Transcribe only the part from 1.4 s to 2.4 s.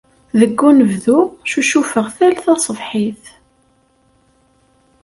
ccucufeɣ tal